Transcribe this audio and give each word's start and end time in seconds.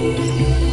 Música 0.00 0.69